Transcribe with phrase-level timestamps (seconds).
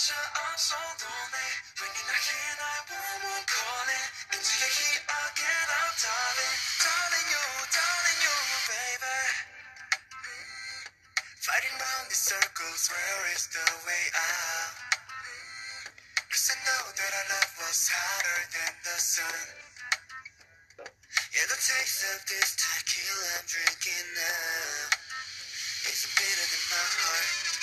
[0.00, 0.16] Fighting
[11.76, 14.72] round circles, where is the way out?
[16.32, 19.44] Cause I know that our love was hotter than the sun
[21.36, 24.96] Yeah, the taste of this tequila I'm drinking now
[25.92, 27.59] It's bitter than my heart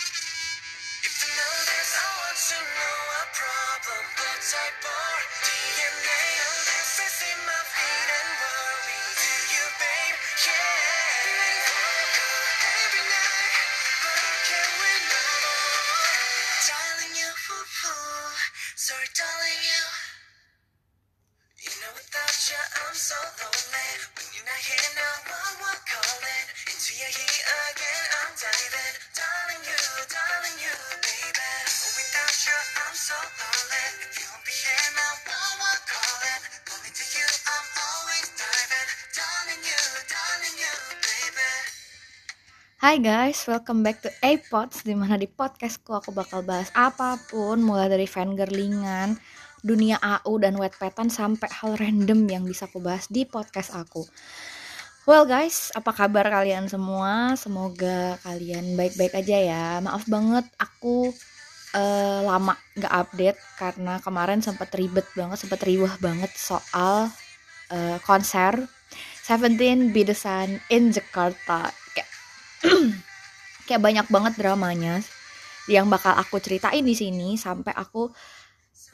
[1.38, 4.04] know this, I want to know what problem.
[4.18, 4.97] Blood type
[42.98, 47.62] Hai guys, welcome back to A-Pods Di mana di podcastku aku bakal bahas apa pun
[47.62, 49.14] Mulai dari fangirlingan,
[49.62, 54.02] dunia AU dan wetpetan Sampai hal random yang bisa aku bahas di podcast aku.
[55.06, 57.38] Well guys, apa kabar kalian semua?
[57.38, 59.66] Semoga kalian baik-baik aja ya.
[59.78, 61.14] Maaf banget aku
[61.78, 67.14] eh, lama gak update Karena kemarin sempat ribet banget, sempat riwah banget soal
[67.70, 68.58] eh, konser
[69.22, 71.86] Seventeen Bidesan in Jakarta
[73.68, 75.04] Kayak banyak banget dramanya
[75.68, 78.08] yang bakal aku ceritain di sini sampai aku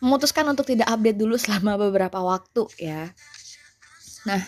[0.02, 3.13] memutuskan untuk tidak update dulu selama beberapa waktu ya.
[4.27, 4.41] Nah,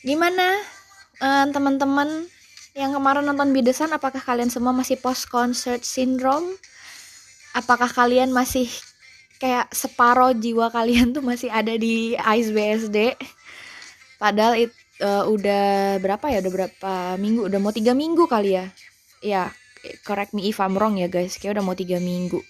[0.00, 0.58] gimana
[1.20, 2.26] eh, teman-teman
[2.76, 6.56] yang kemarin nonton Bidesan apakah kalian semua masih post concert syndrome?
[7.56, 8.68] Apakah kalian masih
[9.40, 13.16] kayak separoh jiwa kalian tuh masih ada di Ice BSD?
[14.20, 16.38] Padahal it, eh, udah berapa ya?
[16.44, 17.48] Udah berapa minggu?
[17.48, 18.66] Udah mau tiga minggu kali ya?
[19.24, 19.42] Ya,
[20.04, 21.36] correct me if I'm wrong ya guys.
[21.40, 22.40] Kayak udah mau tiga minggu.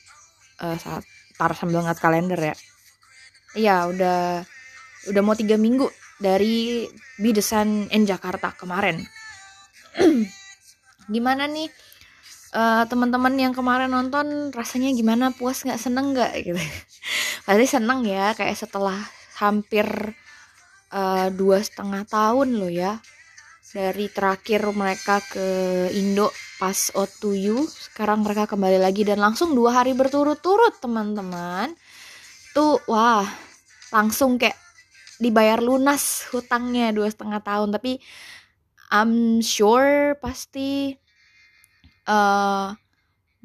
[0.62, 1.04] Eh, saat
[1.36, 2.54] tar sambil ngeliat kalender ya.
[3.56, 4.18] Iya, udah
[5.12, 5.88] udah mau tiga minggu
[6.20, 6.84] dari
[7.20, 9.04] Bidesan in Jakarta kemarin.
[11.06, 11.70] gimana nih
[12.54, 16.60] eh, teman-teman yang kemarin nonton rasanya gimana puas nggak seneng nggak gitu
[17.46, 18.98] pasti seneng ya kayak setelah
[19.38, 19.86] hampir
[21.34, 23.02] dua setengah tahun loh ya.
[23.76, 25.46] Dari terakhir mereka ke
[25.92, 31.76] Indo pas O2U sekarang mereka kembali lagi dan langsung dua hari berturut-turut teman-teman.
[32.56, 33.26] Tuh wah
[33.92, 34.56] langsung kayak
[35.20, 37.74] dibayar lunas hutangnya dua setengah tahun.
[37.74, 38.00] Tapi
[38.88, 40.96] I'm sure pasti
[42.06, 42.68] eh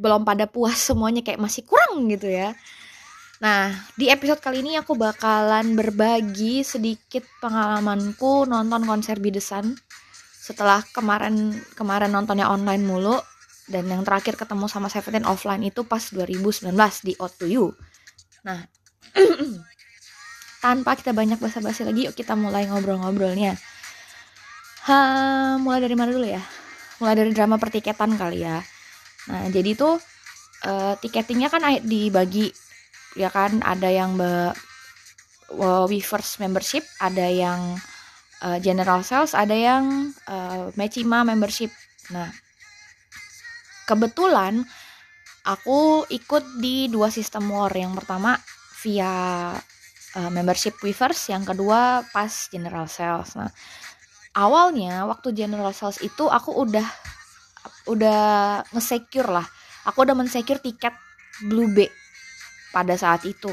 [0.02, 2.56] belum pada puas semuanya kayak masih kurang gitu ya.
[3.42, 9.74] Nah, di episode kali ini aku bakalan berbagi sedikit pengalamanku nonton konser Bidesan
[10.38, 13.18] setelah kemarin kemarin nontonnya online mulu
[13.66, 16.70] dan yang terakhir ketemu sama Seventeen offline itu pas 2019
[17.02, 17.74] di O2U.
[18.46, 18.62] Nah,
[20.66, 23.58] tanpa kita banyak basa-basi lagi, yuk kita mulai ngobrol-ngobrolnya.
[24.86, 24.98] Ha,
[25.58, 26.46] mulai dari mana dulu ya?
[27.02, 28.62] Mulai dari drama pertiketan kali ya.
[29.34, 29.98] Nah, jadi tuh
[30.62, 32.71] eh, tiketingnya kan dibagi
[33.16, 34.54] ya kan ada yang be
[35.52, 37.76] Weverse membership, ada yang
[38.40, 41.76] uh, general sales, ada yang uh, Mechima membership.
[42.16, 42.32] Nah,
[43.84, 44.64] kebetulan
[45.44, 47.72] aku ikut di dua sistem war.
[47.76, 48.40] Yang pertama
[48.80, 49.12] via
[50.16, 53.36] uh, membership Weverse, yang kedua pas general sales.
[53.36, 53.52] Nah,
[54.32, 56.88] awalnya waktu general sales itu aku udah
[57.92, 58.24] udah
[58.72, 59.48] nge-secure lah.
[59.84, 60.96] Aku udah men-secure tiket
[61.44, 61.92] Blue B
[62.72, 63.52] pada saat itu.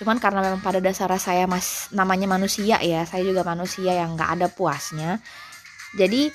[0.00, 4.30] Cuman karena memang pada dasar saya mas namanya manusia ya, saya juga manusia yang nggak
[4.40, 5.20] ada puasnya.
[5.96, 6.32] Jadi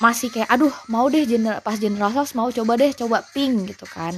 [0.00, 3.84] masih kayak aduh mau deh general pas general sales mau coba deh coba pink gitu
[3.90, 4.14] kan.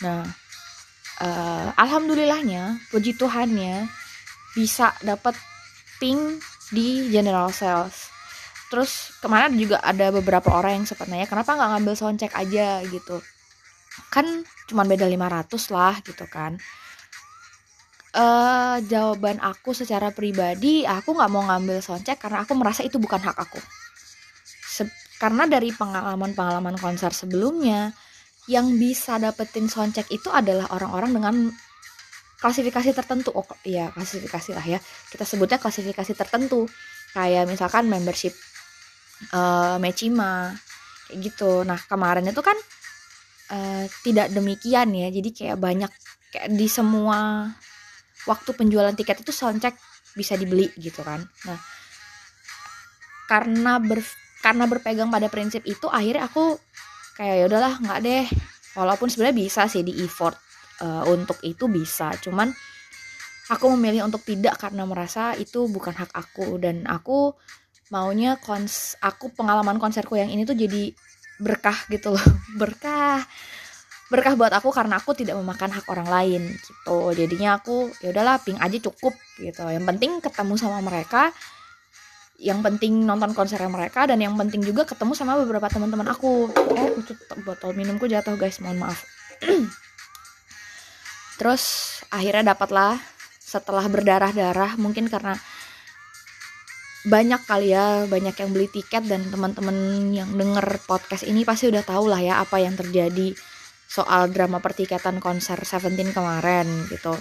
[0.00, 0.24] Nah,
[1.20, 3.86] eh, alhamdulillahnya puji Tuhannya
[4.56, 5.36] bisa dapat
[6.00, 6.40] pink
[6.72, 8.08] di general sales.
[8.72, 13.22] Terus kemarin juga ada beberapa orang yang sempat nanya kenapa nggak ngambil soundcheck aja gitu.
[14.14, 14.26] Kan
[14.68, 16.58] cuma beda 500 lah gitu kan.
[18.16, 23.20] eh jawaban aku secara pribadi aku nggak mau ngambil soundcheck karena aku merasa itu bukan
[23.26, 23.60] hak aku.
[24.76, 27.92] Se- karena dari pengalaman-pengalaman konser sebelumnya
[28.54, 31.34] yang bisa dapetin soundcheck itu adalah orang-orang dengan
[32.40, 33.30] klasifikasi tertentu.
[33.34, 34.78] Oh iya klasifikasi lah ya.
[35.12, 36.68] Kita sebutnya klasifikasi tertentu.
[37.16, 38.34] Kayak misalkan membership
[39.32, 40.52] eh Mechima
[41.08, 41.62] kayak gitu.
[41.68, 42.56] Nah, kemarin itu kan
[43.50, 45.08] uh, tidak demikian ya.
[45.10, 45.90] Jadi kayak banyak
[46.32, 47.50] kayak di semua
[48.26, 49.78] waktu penjualan tiket itu soundcheck
[50.18, 51.22] bisa dibeli gitu kan.
[51.46, 51.58] Nah
[53.26, 54.00] karena ber
[54.40, 56.54] karena berpegang pada prinsip itu akhirnya aku
[57.18, 58.26] kayak ya udahlah nggak deh.
[58.76, 60.36] Walaupun sebenarnya bisa sih di effort
[60.84, 62.12] uh, untuk itu bisa.
[62.20, 62.52] Cuman
[63.48, 66.60] aku memilih untuk tidak karena merasa itu bukan hak aku.
[66.60, 67.32] Dan aku
[67.88, 70.92] maunya kons aku pengalaman konserku yang ini tuh jadi
[71.40, 72.26] berkah gitu loh.
[72.60, 73.24] Berkah.
[74.06, 76.98] Berkah buat aku karena aku tidak memakan hak orang lain gitu.
[77.10, 79.12] Jadinya aku ya udahlah ping aja cukup
[79.42, 79.66] gitu.
[79.66, 81.34] Yang penting ketemu sama mereka
[82.36, 86.52] yang penting nonton konser mereka dan yang penting juga ketemu sama beberapa teman-teman aku.
[86.76, 86.92] Eh
[87.42, 88.60] botol minumku jatuh guys.
[88.60, 89.00] Mohon maaf.
[91.40, 91.62] Terus
[92.12, 93.00] akhirnya dapatlah
[93.40, 95.38] setelah berdarah-darah mungkin karena
[97.06, 101.86] banyak kali ya banyak yang beli tiket dan teman-teman yang denger podcast ini pasti udah
[101.86, 103.30] tahu lah ya apa yang terjadi
[103.86, 107.14] soal drama pertikatan konser Seventeen kemarin gitu.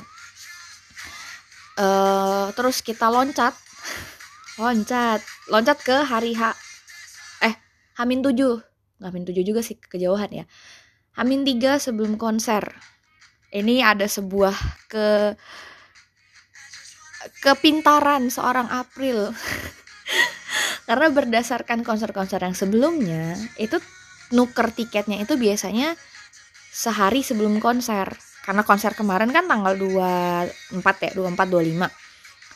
[1.77, 3.53] Uh, terus kita loncat,
[4.63, 5.21] loncat,
[5.53, 6.57] loncat ke hari H,
[7.45, 7.53] eh
[8.01, 8.33] Hamin 7
[8.95, 10.45] nggak Hamin 7 juga sih kejauhan ya.
[11.13, 12.63] Hamin 3 sebelum konser.
[13.53, 14.55] Ini ada sebuah
[14.89, 15.37] ke
[17.41, 19.31] kepintaran seorang April.
[20.87, 23.81] Karena berdasarkan konser-konser yang sebelumnya, itu
[24.33, 25.97] nuker tiketnya itu biasanya
[26.69, 28.13] sehari sebelum konser.
[28.45, 32.05] Karena konser kemarin kan tanggal 24 ya 24 25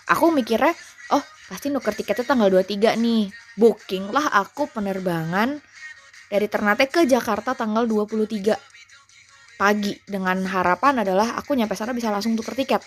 [0.10, 0.74] aku mikirnya
[1.14, 3.30] oh pasti nuker tiketnya tanggal 23 nih.
[3.56, 5.62] Booking lah aku penerbangan
[6.30, 9.94] dari Ternate ke Jakarta tanggal 23 pagi.
[10.06, 12.82] Dengan harapan adalah aku nyampe sana bisa langsung tuker tiket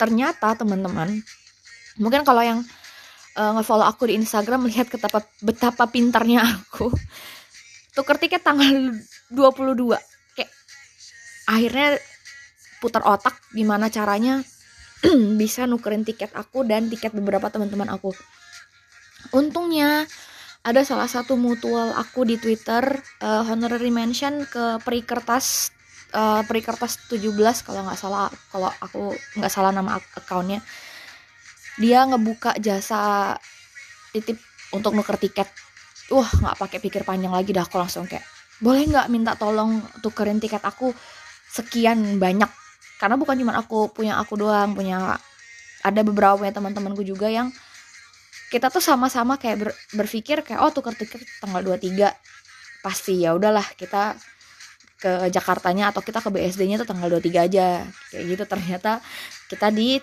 [0.00, 1.20] ternyata teman-teman
[2.00, 2.64] mungkin kalau yang
[3.36, 6.88] uh, ngefollow aku di Instagram melihat betapa betapa pintarnya aku
[7.92, 8.96] tuker tiket tanggal
[9.28, 9.92] 22
[10.40, 10.50] kayak
[11.44, 12.00] akhirnya
[12.80, 14.40] putar otak gimana caranya
[15.40, 18.12] bisa nukerin tiket aku dan tiket beberapa teman-teman aku.
[19.36, 20.08] Untungnya
[20.60, 25.72] ada salah satu mutual aku di Twitter uh, honorary mention ke peri kertas
[26.14, 27.30] uh, peri kertas 17
[27.66, 30.62] kalau nggak salah kalau aku nggak salah nama akunnya
[31.80, 33.34] dia ngebuka jasa
[34.12, 34.36] titip
[34.74, 35.48] untuk nuker tiket.
[36.10, 38.26] Wah nggak pakai pikir panjang lagi dah aku langsung kayak
[38.60, 40.92] boleh nggak minta tolong tukerin tiket aku
[41.48, 42.50] sekian banyak?
[43.00, 45.16] Karena bukan cuma aku punya aku doang punya
[45.80, 47.48] ada beberapa punya teman-temanku juga yang
[48.50, 52.12] kita tuh sama-sama kayak ber, berpikir kayak oh tuker tiket tanggal 23
[52.82, 54.18] pasti ya udahlah kita
[55.00, 57.82] ke Jakartanya atau kita ke BSD-nya tuh tanggal 23 aja.
[58.12, 58.92] Kayak gitu ternyata
[59.48, 59.96] kita di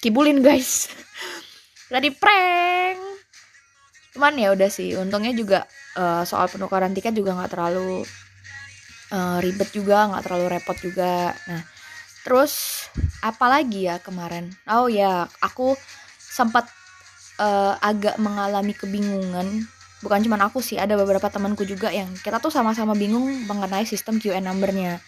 [0.00, 0.88] kibulin guys.
[1.92, 2.98] Tadi prank.
[4.16, 5.68] Cuman ya udah sih untungnya juga
[6.00, 8.04] uh, soal penukaran tiket juga nggak terlalu
[9.12, 11.36] uh, ribet juga nggak terlalu repot juga.
[11.48, 11.62] Nah
[12.24, 12.84] terus
[13.20, 14.48] apalagi ya kemarin?
[14.68, 15.76] Oh ya aku
[16.16, 16.68] sempat
[17.36, 19.68] uh, agak mengalami kebingungan
[20.02, 24.18] bukan cuma aku sih ada beberapa temanku juga yang kita tuh sama-sama bingung mengenai sistem
[24.18, 24.98] QN numbernya.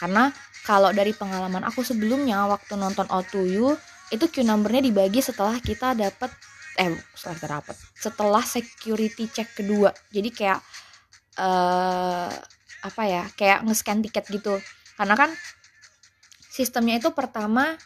[0.00, 0.32] Karena
[0.64, 3.76] kalau dari pengalaman aku sebelumnya waktu nonton O2U
[4.08, 6.32] itu Q numbernya dibagi setelah kita dapat
[6.80, 9.92] eh setelah kita dapat setelah security check kedua.
[10.08, 10.60] Jadi kayak
[11.36, 12.32] uh,
[12.78, 14.56] apa ya kayak nge-scan tiket gitu.
[14.96, 15.30] Karena kan
[16.48, 17.76] sistemnya itu pertama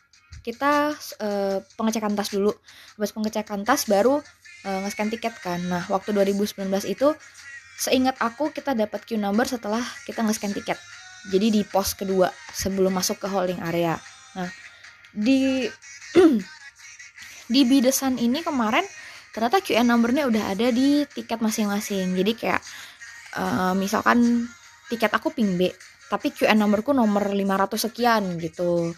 [0.43, 2.55] kita uh, pengecekan tas dulu.
[2.99, 4.23] Habis pengecekan tas baru
[4.67, 5.61] uh, nge-scan tiket kan.
[5.67, 7.15] Nah waktu 2019 itu
[7.79, 10.79] seingat aku kita dapat queue number setelah kita nge-scan tiket.
[11.31, 13.99] Jadi di pos kedua sebelum masuk ke holding area.
[14.35, 14.51] Nah
[15.15, 15.67] di
[17.53, 18.85] di bidesan ini kemarin
[19.33, 22.15] ternyata QN numbernya udah ada di tiket masing-masing.
[22.15, 22.63] Jadi kayak
[23.39, 24.47] uh, misalkan
[24.91, 25.71] tiket aku ping B
[26.13, 28.93] tapi QN nomorku nomor 500 sekian gitu.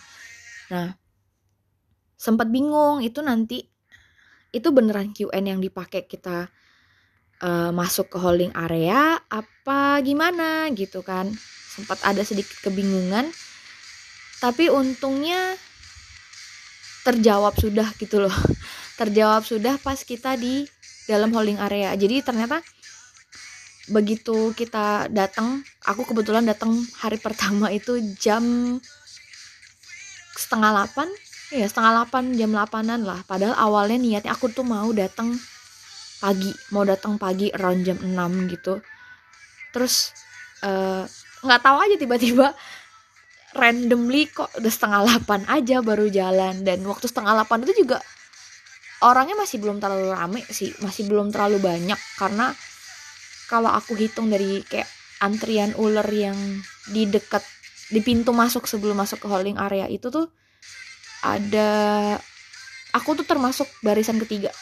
[0.75, 0.90] Nah
[2.18, 3.74] sempat bingung itu nanti
[4.54, 6.46] itu beneran QN yang dipakai kita
[7.42, 11.34] uh, masuk ke holding area apa gimana gitu kan.
[11.75, 13.34] Sempat ada sedikit kebingungan.
[14.38, 15.58] Tapi untungnya
[17.02, 18.34] terjawab sudah gitu loh.
[19.00, 20.62] Terjawab sudah pas kita di
[21.11, 21.90] dalam holding area.
[21.99, 22.62] Jadi ternyata
[23.90, 28.40] begitu kita datang aku kebetulan datang hari pertama itu jam
[30.32, 31.08] setengah delapan
[31.52, 33.20] ya setengah delapan jam delapanan lah.
[33.26, 35.36] Padahal awalnya niatnya aku tuh mau datang
[36.22, 38.80] pagi mau datang pagi around jam 6 gitu.
[39.74, 40.14] Terus
[40.64, 41.04] eh,
[41.44, 42.46] nggak uh, tahu aja tiba-tiba
[43.60, 46.64] randomly kok udah setengah delapan aja baru jalan.
[46.64, 47.98] Dan waktu setengah delapan itu juga
[49.04, 52.00] orangnya masih belum terlalu rame sih masih belum terlalu banyak.
[52.16, 52.54] Karena
[53.50, 54.88] kalau aku hitung dari kayak
[55.20, 56.36] antrian ular yang
[56.88, 57.44] di dekat
[57.92, 60.32] di pintu masuk sebelum masuk ke holding area itu tuh
[61.25, 61.71] ada
[62.93, 64.52] aku tuh termasuk barisan ketiga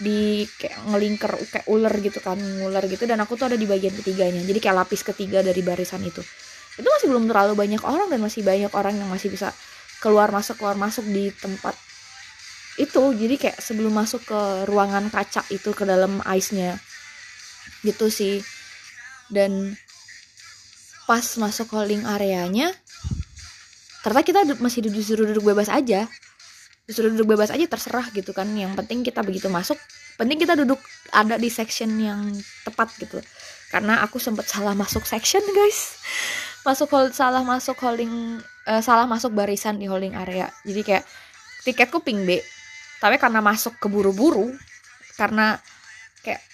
[0.00, 3.92] di kayak ngelingker kayak ular gitu kan ular gitu dan aku tuh ada di bagian
[3.94, 4.42] ketiganya.
[4.42, 6.24] Jadi kayak lapis ketiga dari barisan itu.
[6.74, 9.52] Itu masih belum terlalu banyak orang dan masih banyak orang yang masih bisa
[10.00, 11.76] keluar masuk keluar masuk di tempat
[12.80, 13.02] itu.
[13.12, 16.80] Jadi kayak sebelum masuk ke ruangan kaca itu ke dalam ice-nya
[17.84, 18.40] gitu sih.
[19.28, 19.76] Dan
[21.04, 22.72] pas masuk holding areanya
[24.00, 26.08] ternyata kita masih disuruh duduk bebas aja.
[26.88, 28.48] Disuruh duduk bebas aja terserah gitu kan.
[28.52, 29.78] Yang penting kita begitu masuk
[30.20, 30.76] penting kita duduk
[31.16, 32.36] ada di section yang
[32.68, 33.24] tepat gitu.
[33.72, 35.96] Karena aku sempat salah masuk section guys.
[36.68, 38.36] Masuk hold salah masuk holding
[38.68, 40.52] uh, salah masuk barisan di holding area.
[40.60, 41.08] Jadi kayak
[41.64, 42.36] tiketku ping B.
[43.00, 44.52] Tapi karena masuk keburu-buru
[45.16, 45.56] karena
[46.20, 46.44] kayak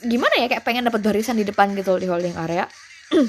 [0.00, 2.64] gimana ya kayak pengen dapat barisan di depan gitu di holding area.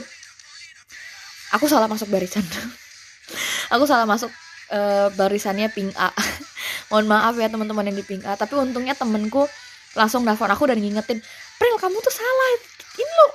[1.60, 2.48] Aku salah masuk barisan
[3.72, 4.32] aku salah masuk
[4.72, 6.12] uh, barisannya ping A.
[6.92, 9.48] Mohon maaf ya teman-teman yang di ping A tapi untungnya temenku
[9.98, 11.20] langsung nelfon aku dan ngingetin
[11.58, 12.50] Pril kamu tuh salah.
[12.98, 13.28] Ini lo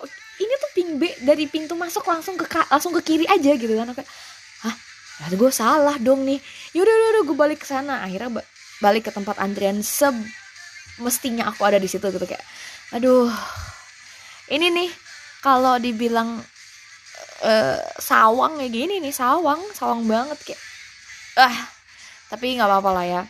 [0.43, 3.91] ini tuh ping B dari pintu masuk langsung ke langsung ke kiri aja gitu kan.
[3.93, 4.11] Kayak
[4.67, 4.75] hah?
[5.23, 6.39] Ya gue salah dong nih.
[6.75, 8.03] Yaudah yaudah gue balik ke sana.
[8.07, 8.43] Akhirnya
[8.83, 12.43] balik ke tempat antrian semestinya aku ada di situ gitu kayak
[12.91, 13.31] aduh
[14.51, 14.91] ini nih
[15.39, 16.43] kalau dibilang
[17.43, 20.63] uh, sawang kayak gini nih sawang sawang banget kayak.
[21.39, 21.57] Ah
[22.33, 23.23] tapi nggak apa-apa lah ya.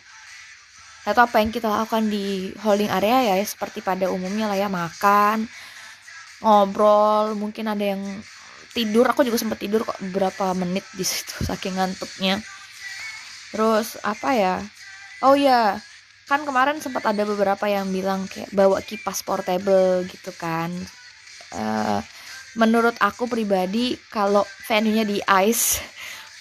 [1.03, 5.51] Atau apa yang kita lakukan di holding area ya seperti pada umumnya lah ya makan
[6.39, 8.03] ngobrol mungkin ada yang
[8.71, 9.03] tidur.
[9.11, 12.39] Aku juga sempat tidur kok beberapa menit di situ saking ngantuknya.
[13.51, 14.55] Terus apa ya?
[15.19, 15.75] Oh ya
[16.23, 20.71] kan kemarin sempat ada beberapa yang bilang kayak bawa kipas portable gitu kan.
[21.51, 21.99] Uh,
[22.53, 25.81] menurut aku pribadi kalau venue-nya di ice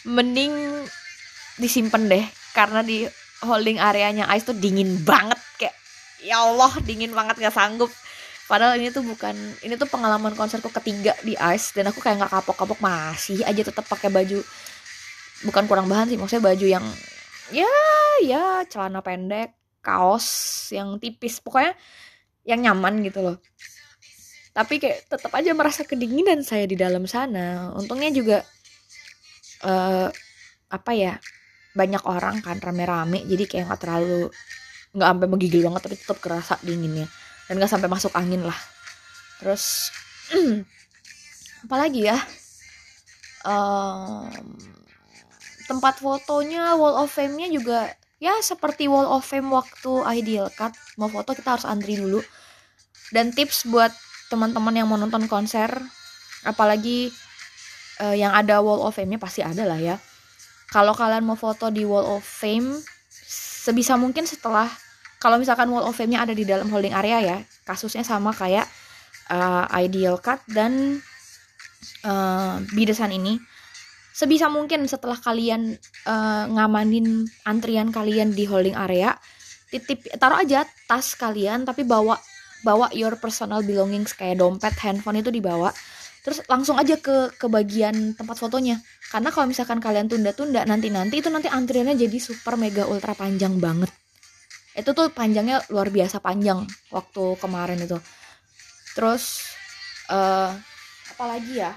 [0.04, 0.84] mending
[1.56, 2.24] disimpan deh.
[2.52, 3.08] Karena di
[3.42, 5.40] holding areanya ice tuh dingin banget.
[5.56, 5.76] Kayak
[6.20, 7.88] ya Allah dingin banget gak sanggup.
[8.44, 9.32] Padahal ini tuh bukan
[9.64, 11.72] ini tuh pengalaman konserku ketiga di ice.
[11.72, 14.44] Dan aku kayak nggak kapok-kapok masih aja tetap pakai baju.
[15.48, 16.84] Bukan kurang bahan sih maksudnya baju yang
[17.50, 17.72] ya
[18.22, 21.40] ya celana pendek kaos yang tipis.
[21.40, 21.72] Pokoknya
[22.44, 23.36] yang nyaman gitu loh
[24.52, 27.72] tapi kayak tetap aja merasa kedinginan saya di dalam sana.
[27.72, 28.38] Untungnya juga
[29.64, 30.12] uh,
[30.68, 31.16] apa ya
[31.72, 33.24] banyak orang kan rame-rame.
[33.24, 34.28] Jadi kayak nggak terlalu
[34.92, 37.08] nggak sampai menggigil banget tapi tetap kerasa dinginnya.
[37.48, 38.58] Dan nggak sampai masuk angin lah.
[39.40, 39.88] Terus
[41.64, 42.20] apalagi ya?
[43.42, 44.28] Um,
[45.64, 47.90] tempat fotonya wall of fame-nya juga
[48.22, 50.76] ya seperti wall of fame waktu ideal cut.
[51.00, 52.20] Mau foto kita harus antri dulu.
[53.16, 53.92] Dan tips buat
[54.32, 55.68] teman-teman yang mau nonton konser
[56.48, 57.12] apalagi
[58.00, 60.00] uh, yang ada wall of fame-nya pasti ada lah ya.
[60.72, 62.80] Kalau kalian mau foto di wall of fame
[63.62, 64.66] sebisa mungkin setelah
[65.22, 68.66] kalau misalkan wall of fame-nya ada di dalam holding area ya kasusnya sama kayak
[69.30, 70.98] uh, ideal cut dan
[72.02, 73.38] uh, bidesan ini
[74.10, 75.78] sebisa mungkin setelah kalian
[76.10, 79.14] uh, ngamanin antrian kalian di holding area
[79.70, 82.18] titip taruh aja tas kalian tapi bawa
[82.62, 85.70] bawa your personal belongings kayak dompet handphone itu dibawa.
[86.22, 88.78] Terus langsung aja ke ke bagian tempat fotonya.
[89.10, 93.90] Karena kalau misalkan kalian tunda-tunda nanti-nanti itu nanti antriannya jadi super mega ultra panjang banget.
[94.72, 96.64] Itu tuh panjangnya luar biasa panjang
[96.94, 97.98] waktu kemarin itu.
[98.94, 99.52] Terus
[100.08, 100.54] uh,
[101.12, 101.74] apa lagi ya?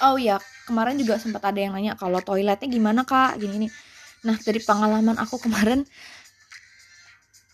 [0.00, 3.36] Oh ya kemarin juga sempat ada yang nanya kalau toiletnya gimana kak?
[3.38, 3.72] Gini nih
[4.26, 5.86] nah dari pengalaman aku kemarin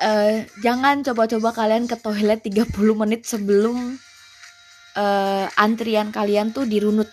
[0.03, 3.95] uh, jangan coba-coba kalian ke toilet 30 menit sebelum
[4.99, 7.09] uh, antrian kalian tuh dirunut.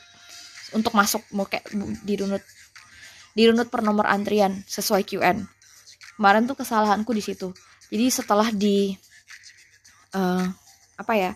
[0.73, 1.69] Untuk masuk mau kayak
[2.05, 2.41] dirunut.
[3.37, 5.59] Dirunut per nomor antrian sesuai QN
[6.19, 7.55] kemarin tuh kesalahanku di situ.
[7.87, 8.91] Jadi setelah di
[10.11, 10.43] uh,
[10.99, 11.31] apa ya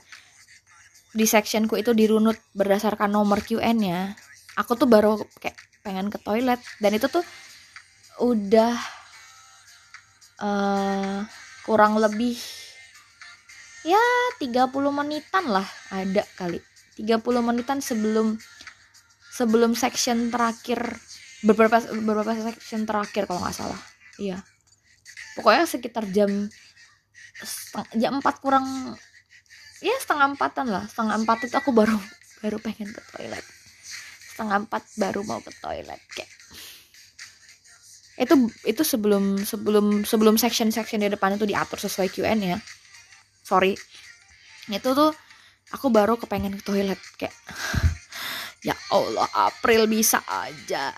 [1.16, 4.12] di sectionku itu dirunut berdasarkan nomor QN-nya
[4.60, 5.56] aku tuh baru kayak
[5.88, 6.60] pengen ke toilet.
[6.84, 7.24] Dan itu tuh
[8.20, 8.76] udah
[11.64, 12.36] kurang lebih
[13.84, 14.00] ya
[14.40, 16.60] 30 menitan lah ada kali.
[17.00, 18.38] 30 menitan sebelum
[19.34, 20.94] sebelum section terakhir
[21.42, 23.82] beberapa beberapa section terakhir kalau nggak salah.
[24.20, 24.44] Iya.
[25.34, 26.30] Pokoknya sekitar jam
[27.98, 28.96] jam 4 kurang
[29.82, 30.86] ya setengah empatan lah.
[30.86, 31.98] Setengah empat itu aku baru
[32.46, 33.46] baru pengen ke toilet.
[34.36, 36.43] Setengah empat baru mau ke toilet kayak
[38.14, 38.36] itu
[38.70, 42.58] itu sebelum sebelum sebelum section section di depan itu diatur sesuai QN ya.
[43.42, 43.74] Sorry.
[44.70, 45.12] Itu tuh
[45.74, 47.34] aku baru kepengen ke toilet kayak
[48.68, 50.94] ya Allah April bisa aja.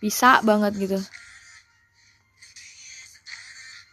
[0.00, 0.98] Bisa banget gitu.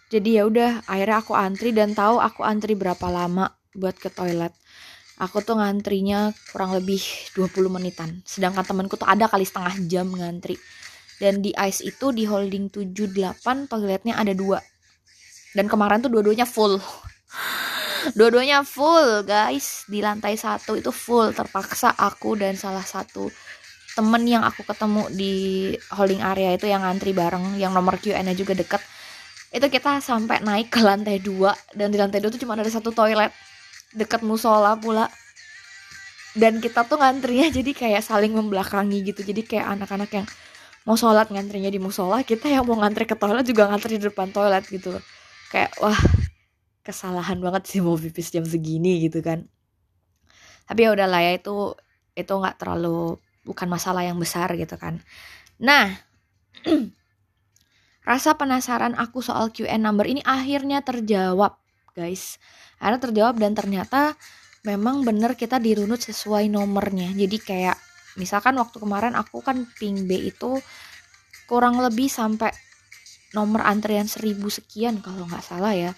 [0.09, 4.55] Jadi ya udah akhirnya aku antri dan tahu aku antri berapa lama buat ke toilet.
[5.19, 7.03] Aku tuh ngantrinya kurang lebih
[7.35, 8.23] 20 menitan.
[8.23, 10.55] Sedangkan temanku tuh ada kali setengah jam ngantri
[11.19, 14.63] dan di ice itu di holding 78 toiletnya ada dua.
[15.51, 16.79] Dan kemarin tuh dua-duanya full.
[18.17, 19.83] Dua-duanya full guys.
[19.91, 21.35] Di lantai satu itu full.
[21.35, 23.27] Terpaksa aku dan salah satu
[23.97, 25.33] temen yang aku ketemu di
[25.91, 28.79] holding area itu yang ngantri bareng yang nomor QN nya juga deket.
[29.51, 32.95] Itu kita sampai naik ke lantai dua dan di lantai dua tuh cuma ada satu
[32.95, 33.33] toilet.
[33.91, 35.11] Deket musola pula.
[36.37, 39.25] Dan kita tuh ngantrinya jadi kayak saling membelakangi gitu.
[39.25, 40.27] Jadi kayak anak-anak yang
[40.89, 44.33] mau sholat ngantrinya di musola kita yang mau ngantri ke toilet juga ngantri di depan
[44.33, 44.97] toilet gitu.
[45.53, 46.01] Kayak wah
[46.81, 49.45] kesalahan banget sih mau pipis jam segini gitu kan.
[50.65, 51.77] Tapi ya udahlah ya itu
[52.17, 54.97] itu nggak terlalu bukan masalah yang besar gitu kan.
[55.61, 55.93] Nah
[58.09, 61.53] rasa penasaran aku soal QN number ini akhirnya terjawab
[61.93, 62.41] guys.
[62.81, 64.17] Akhirnya terjawab dan ternyata
[64.65, 67.13] memang bener kita dirunut sesuai nomornya.
[67.13, 67.77] Jadi kayak
[68.19, 70.59] misalkan waktu kemarin aku kan ping B itu
[71.49, 72.51] kurang lebih sampai
[73.33, 75.91] nomor antrian seribu sekian kalau nggak salah ya.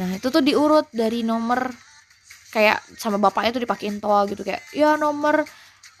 [0.00, 1.68] Nah itu tuh diurut dari nomor
[2.54, 5.44] kayak sama bapaknya tuh dipakein toa gitu kayak ya nomor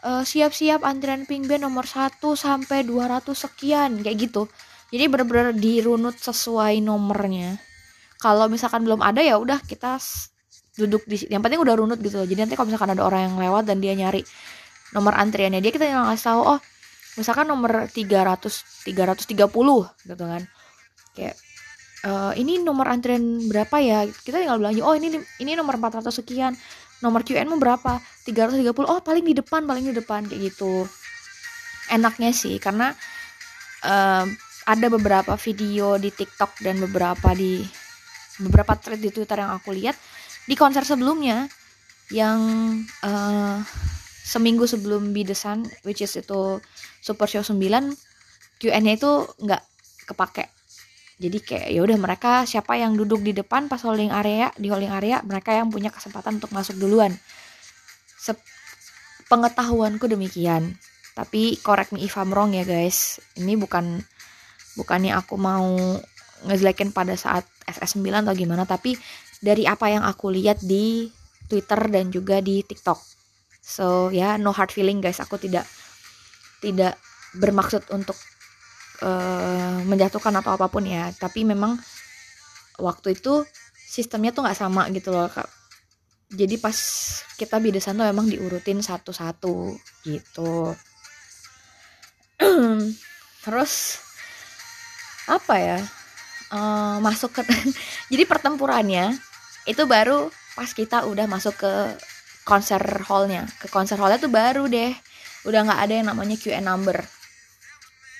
[0.06, 4.48] uh, siap-siap antrian ping B nomor 1 sampai 200 sekian kayak gitu.
[4.94, 7.58] Jadi bener-bener dirunut sesuai nomornya.
[8.22, 9.98] Kalau misalkan belum ada ya udah kita
[10.76, 12.28] duduk di yang penting udah runut gitu loh.
[12.28, 14.22] Jadi nanti kalau misalkan ada orang yang lewat dan dia nyari
[14.96, 15.60] nomor antriannya.
[15.60, 16.58] Dia kita ngasih tahu oh
[17.20, 19.36] misalkan nomor 300 330
[20.08, 20.42] gitu kan.
[21.12, 21.36] Kayak
[22.08, 24.08] uh, ini nomor antrian berapa ya?
[24.08, 26.56] Kita tinggal bilang oh ini ini nomor 400 sekian
[27.04, 28.00] nomor QN mu berapa?
[28.24, 30.88] 330 oh paling di depan paling di depan kayak gitu.
[31.92, 32.96] Enaknya sih karena
[33.84, 34.24] uh,
[34.66, 37.62] ada beberapa video di TikTok dan beberapa di
[38.42, 39.94] beberapa thread di Twitter yang aku lihat
[40.44, 41.46] di konser sebelumnya
[42.10, 42.38] yang
[43.02, 43.58] uh,
[44.26, 46.58] seminggu sebelum Be The Sun which is itu
[46.98, 47.54] Super Show 9
[48.58, 49.62] Q&A itu nggak
[50.10, 50.50] kepake.
[51.16, 54.92] Jadi kayak ya udah mereka siapa yang duduk di depan pas holding area di holding
[54.92, 57.14] area mereka yang punya kesempatan untuk masuk duluan.
[59.26, 60.76] Pengetahuanku demikian.
[61.16, 63.18] Tapi correct me if I'm wrong ya guys.
[63.34, 64.04] Ini bukan
[64.76, 65.72] bukannya aku mau
[66.44, 68.92] ngejelekin pada saat SS9 atau gimana tapi
[69.40, 71.08] dari apa yang aku lihat di
[71.48, 73.15] Twitter dan juga di TikTok.
[73.66, 75.66] So ya yeah, no hard feeling guys, aku tidak
[76.62, 76.94] tidak
[77.34, 78.14] bermaksud untuk
[79.02, 81.74] uh, menjatuhkan atau apa pun ya, tapi memang
[82.78, 83.42] waktu itu
[83.74, 85.50] sistemnya tuh nggak sama gitu loh kak.
[86.30, 86.74] Jadi pas
[87.34, 89.74] kita bidesan tuh emang diurutin satu-satu
[90.06, 90.74] gitu.
[93.44, 93.98] Terus
[95.26, 95.78] apa ya?
[96.50, 97.42] uh, masuk ke
[98.12, 99.14] jadi pertempurannya
[99.66, 101.72] itu baru pas kita udah masuk ke
[102.46, 102.78] konser
[103.10, 103.50] hallnya.
[103.58, 104.94] Ke konser hallnya tuh baru deh.
[105.50, 107.02] Udah nggak ada yang namanya QN number.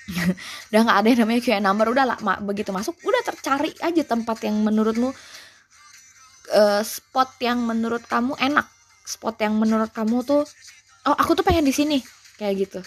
[0.75, 1.87] Udah nggak ada yang namanya QN number.
[1.95, 5.15] Udah lah begitu masuk udah tercari aja tempat yang menurutmu
[6.51, 8.67] uh, spot yang menurut kamu enak.
[9.07, 10.43] Spot yang menurut kamu tuh
[11.07, 12.03] oh aku tuh pengen di sini.
[12.35, 12.81] Kayak gitu.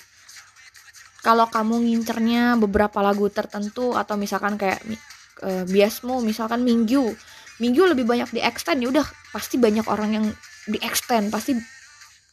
[1.23, 4.83] Kalau kamu ngincernya beberapa lagu tertentu atau misalkan kayak
[5.43, 7.15] uh, biasmu misalkan minggu.
[7.59, 9.03] Minggu lebih banyak di extend ya udah
[9.35, 10.25] pasti banyak orang yang
[10.69, 11.57] di extend pasti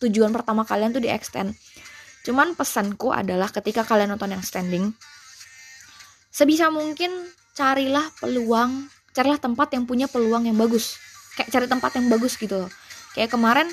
[0.04, 1.56] tujuan pertama kalian tuh di extend
[2.28, 4.92] cuman pesanku adalah ketika kalian nonton yang standing
[6.28, 7.10] sebisa mungkin
[7.56, 11.00] carilah peluang carilah tempat yang punya peluang yang bagus.
[11.40, 12.70] Kayak cari tempat yang bagus gitu loh.
[13.16, 13.72] Kayak kemarin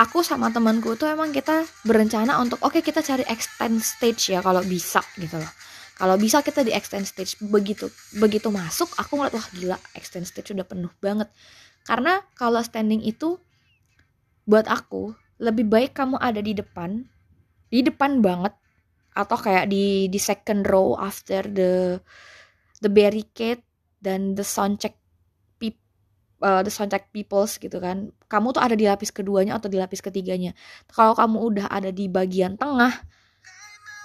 [0.00, 4.40] aku sama temanku tuh emang kita berencana untuk oke okay, kita cari extend stage ya
[4.40, 5.52] kalau bisa gitu loh.
[5.96, 7.36] Kalau bisa kita di extend stage.
[7.44, 11.28] Begitu begitu masuk aku ngeliat wah gila extend stage udah penuh banget.
[11.84, 13.36] Karena kalau standing itu
[14.46, 17.04] buat aku lebih baik kamu ada di depan
[17.68, 18.54] di depan banget
[19.16, 21.98] atau kayak di di second row after the
[22.84, 23.64] the barricade
[23.98, 24.94] dan the soundcheck
[25.56, 25.74] peop,
[26.44, 28.12] uh, the soundcheck peoples gitu kan.
[28.28, 30.52] Kamu tuh ada di lapis keduanya atau di lapis ketiganya.
[30.92, 32.92] Kalau kamu udah ada di bagian tengah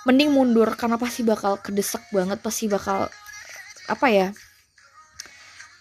[0.08, 3.06] mending mundur karena pasti bakal kedesak banget pasti bakal
[3.86, 4.28] apa ya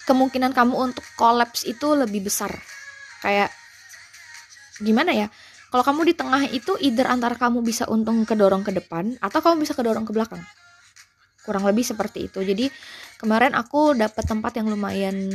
[0.04, 2.50] kemungkinan kamu untuk kolaps itu lebih besar.
[3.22, 3.54] Kayak
[4.80, 5.28] gimana ya?
[5.70, 9.62] Kalau kamu di tengah itu either antara kamu bisa untung kedorong ke depan atau kamu
[9.62, 10.42] bisa kedorong ke belakang.
[11.46, 12.42] Kurang lebih seperti itu.
[12.42, 12.66] Jadi
[13.22, 15.30] kemarin aku dapat tempat yang lumayan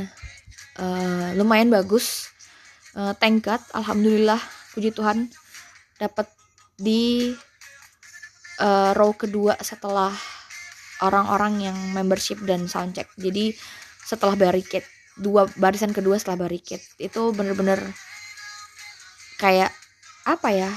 [0.76, 2.36] uh, lumayan bagus.
[2.96, 4.40] Uh, thank alhamdulillah
[4.76, 5.28] puji Tuhan
[6.00, 6.28] dapat
[6.76, 7.32] di
[8.60, 10.12] uh, row kedua setelah
[11.04, 13.08] orang-orang yang membership dan soundcheck.
[13.16, 13.56] Jadi
[14.04, 16.84] setelah barricade dua barisan kedua setelah barricade.
[17.00, 17.80] Itu bener-bener
[19.38, 19.72] kayak
[20.26, 20.72] apa ya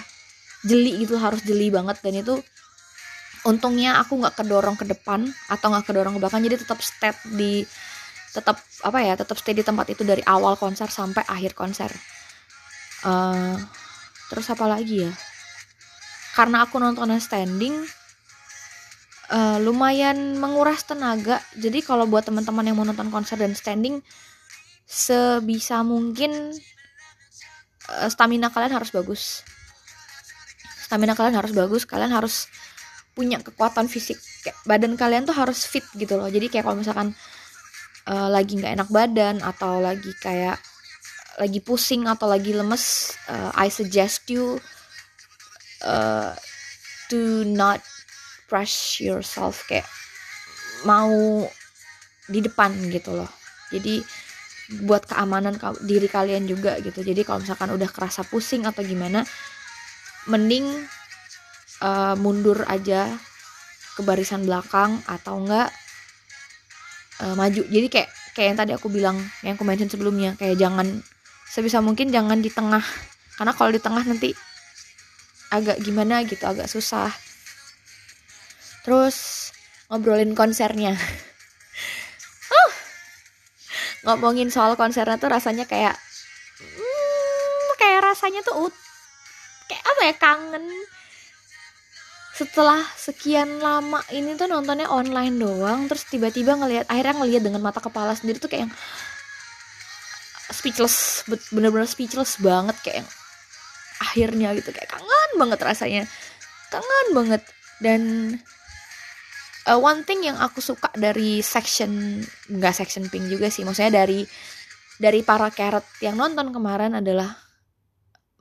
[0.67, 1.99] jeli gitu harus jeli banget.
[2.03, 2.35] Dan itu
[3.47, 6.43] untungnya aku nggak kedorong ke depan atau nggak kedorong ke belakang.
[6.45, 7.63] Jadi tetap step di
[8.29, 11.91] tetap apa ya tetap stay di tempat itu dari awal konser sampai akhir konser.
[13.03, 13.57] Uh,
[14.31, 15.13] terus apa lagi ya?
[16.37, 17.75] Karena aku nontonnya standing
[19.33, 21.41] uh, lumayan menguras tenaga.
[21.57, 24.05] Jadi kalau buat teman-teman yang mau nonton konser dan standing
[24.89, 26.53] sebisa mungkin
[28.09, 29.43] stamina kalian harus bagus.
[30.85, 32.49] Stamina kalian harus bagus kalian harus
[33.17, 34.21] punya kekuatan fisik.
[34.45, 36.31] Kayak badan kalian tuh harus fit gitu loh.
[36.31, 37.17] Jadi kayak kalau misalkan
[38.07, 40.61] uh, lagi nggak enak badan atau lagi kayak
[41.39, 44.59] lagi pusing atau lagi lemes uh, I suggest you
[45.87, 46.35] uh,
[47.11, 47.83] to not
[48.53, 49.65] rush yourself.
[49.67, 49.89] Kayak
[50.87, 51.45] mau
[52.29, 53.31] di depan gitu loh.
[53.73, 54.01] Jadi
[54.69, 57.01] buat keamanan diri kalian juga gitu.
[57.01, 59.25] Jadi kalau misalkan udah kerasa pusing atau gimana
[60.29, 60.69] mending
[61.81, 63.09] uh, mundur aja
[63.97, 65.73] ke barisan belakang atau enggak
[67.25, 67.65] uh, maju.
[67.65, 71.01] Jadi kayak kayak yang tadi aku bilang yang aku mention sebelumnya kayak jangan
[71.49, 72.85] sebisa mungkin jangan di tengah.
[73.41, 74.37] Karena kalau di tengah nanti
[75.49, 77.09] agak gimana gitu agak susah.
[78.85, 79.49] Terus
[79.89, 80.93] ngobrolin konsernya
[84.07, 85.95] ngomongin soal konsernya tuh rasanya kayak
[86.61, 88.71] hmm, kayak rasanya tuh
[89.67, 90.67] kayak apa ya kangen.
[92.39, 97.83] Setelah sekian lama ini tuh nontonnya online doang terus tiba-tiba ngelihat akhirnya ngelihat dengan mata
[97.83, 98.75] kepala sendiri tuh kayak yang
[100.55, 103.09] speechless bener-bener speechless banget kayak yang
[103.99, 106.03] akhirnya gitu kayak kangen banget rasanya.
[106.71, 107.43] Kangen banget.
[107.79, 108.01] Dan
[109.69, 114.25] uh, one thing yang aku suka dari section nggak section pink juga sih maksudnya dari
[114.99, 117.39] dari para carrot yang nonton kemarin adalah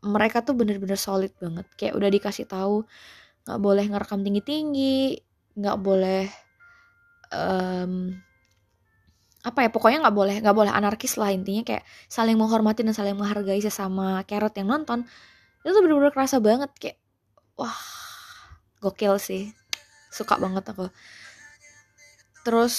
[0.02, 1.66] mereka tuh bener-bener solid banget.
[1.78, 2.86] Kayak udah dikasih tahu
[3.46, 5.00] nggak boleh ngerekam tinggi tinggi
[5.58, 6.28] nggak boleh
[7.32, 8.12] um,
[9.48, 11.62] apa ya pokoknya nggak boleh nggak boleh anarkis lah intinya.
[11.66, 15.06] Kayak saling menghormati dan saling menghargai sesama carrot yang nonton
[15.62, 16.74] itu tuh bener-bener kerasa banget.
[16.78, 16.98] Kayak
[17.58, 17.78] wah
[18.82, 19.54] gokil sih
[20.12, 20.88] suka banget aku.
[22.48, 22.76] Terus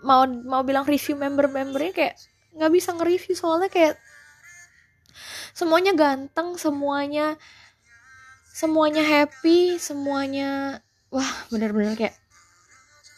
[0.00, 2.16] mau mau bilang review member-membernya kayak
[2.56, 4.00] nggak bisa nge-review soalnya kayak
[5.52, 7.36] semuanya ganteng semuanya
[8.50, 10.80] semuanya happy semuanya
[11.12, 12.16] wah bener-bener kayak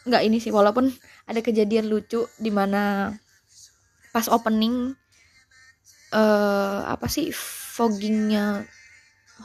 [0.03, 0.91] nggak ini sih walaupun
[1.23, 3.15] ada kejadian lucu di mana
[4.11, 4.91] pas opening
[6.11, 8.67] uh, apa sih foggingnya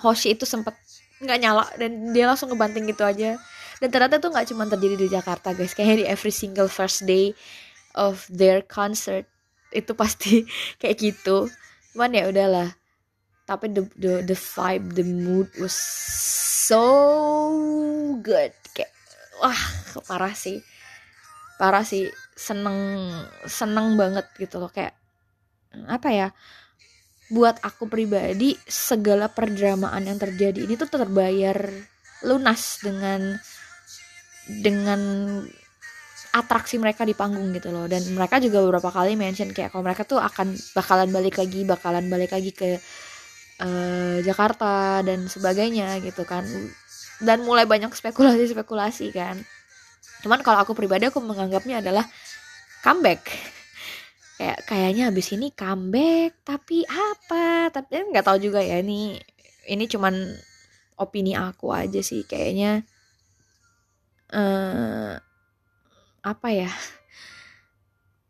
[0.02, 0.76] Hoshi itu sempat
[1.18, 3.38] nggak nyala dan dia langsung ngebanting gitu aja.
[3.78, 5.74] Dan ternyata tuh nggak cuma terjadi di Jakarta guys.
[5.74, 7.34] Kayaknya di every single first day
[7.94, 9.26] of their concert
[9.70, 10.46] itu pasti
[10.80, 11.50] kayak gitu.
[11.94, 12.74] Cuman ya udahlah.
[13.48, 15.74] Tapi the the the vibe the mood was
[16.68, 16.84] so
[18.20, 18.52] good.
[18.76, 18.92] Kayak
[19.40, 19.60] wah
[20.04, 20.60] parah sih.
[21.56, 22.10] Parah sih.
[22.38, 23.10] Seneng
[23.46, 24.70] seneng banget gitu loh.
[24.70, 24.94] Kayak
[25.88, 26.28] apa ya
[27.28, 31.60] buat aku pribadi segala perdramaan yang terjadi ini tuh terbayar
[32.24, 33.36] lunas dengan
[34.48, 35.00] dengan
[36.32, 37.84] atraksi mereka di panggung gitu loh.
[37.84, 42.04] Dan mereka juga beberapa kali mention kayak kalau mereka tuh akan bakalan balik lagi bakalan
[42.08, 42.80] balik lagi ke
[43.60, 46.48] uh, Jakarta dan sebagainya gitu kan.
[47.20, 49.36] Dan mulai banyak spekulasi-spekulasi kan.
[50.24, 52.08] Cuman kalau aku pribadi aku menganggapnya adalah
[52.80, 53.57] comeback
[54.38, 57.74] kayak kayaknya habis ini comeback tapi apa?
[57.74, 59.18] Tapi eh, nggak tahu juga ya ini
[59.66, 60.14] ini cuman
[60.94, 62.86] opini aku aja sih kayaknya.
[64.30, 65.18] Uh,
[66.22, 66.70] apa ya?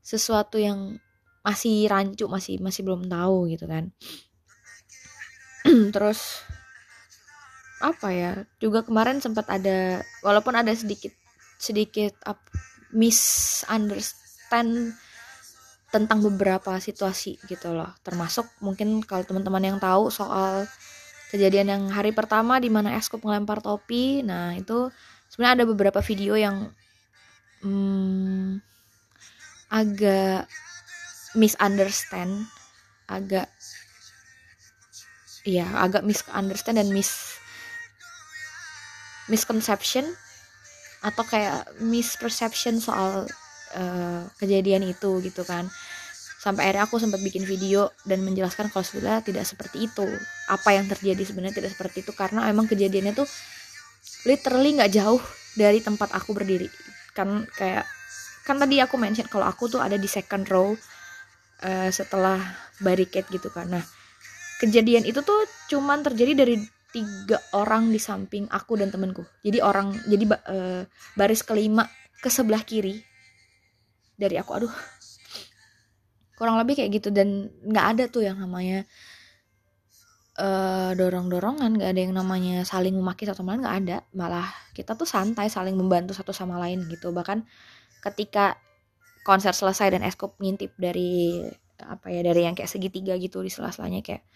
[0.00, 0.96] Sesuatu yang
[1.44, 3.92] masih rancu masih masih belum tahu gitu kan.
[5.94, 6.40] Terus
[7.84, 8.48] apa ya?
[8.56, 11.12] Juga kemarin sempat ada walaupun ada sedikit
[11.60, 12.40] sedikit up,
[12.96, 14.96] misunderstand
[15.88, 17.88] tentang beberapa situasi gitu loh.
[18.04, 20.68] Termasuk mungkin kalau teman-teman yang tahu soal
[21.32, 24.20] kejadian yang hari pertama di mana Eskup ngelempar topi.
[24.20, 24.92] Nah itu
[25.32, 26.68] sebenarnya ada beberapa video yang
[27.64, 28.60] hmm,
[29.68, 30.48] agak
[31.36, 32.48] misunderstand
[33.08, 33.48] agak
[35.44, 37.40] ya agak misunderstand dan mis
[39.28, 40.04] misconception
[41.04, 43.28] atau kayak misperception soal
[43.74, 45.68] uh, kejadian itu gitu kan.
[46.38, 50.06] Sampai akhirnya aku sempat bikin video dan menjelaskan kalau sebenarnya tidak seperti itu.
[50.48, 53.26] Apa yang terjadi sebenarnya tidak seperti itu karena emang kejadiannya tuh
[54.24, 55.20] literally nggak jauh
[55.58, 56.70] dari tempat aku berdiri.
[57.12, 57.84] Kan kayak
[58.46, 60.72] kan tadi aku mention kalau aku tuh ada di second row
[61.66, 62.38] uh, setelah
[62.80, 63.68] barricade gitu kan.
[63.68, 63.84] Nah
[64.58, 66.58] kejadian itu tuh cuman terjadi dari
[66.90, 70.82] tiga orang di samping aku dan temenku jadi orang jadi uh,
[71.14, 71.86] baris kelima
[72.18, 72.98] ke sebelah kiri
[74.18, 74.74] dari aku aduh.
[76.34, 78.82] Kurang lebih kayak gitu dan nggak ada tuh yang namanya
[80.38, 83.96] uh, dorong-dorongan nggak ada yang namanya saling memaki satu sama lain nggak ada.
[84.14, 87.10] Malah kita tuh santai saling membantu satu sama lain gitu.
[87.10, 87.42] Bahkan
[88.02, 88.58] ketika
[89.26, 91.42] konser selesai dan Eskop ngintip dari
[91.78, 94.26] apa ya dari yang kayak segitiga gitu di sela-selanya kayak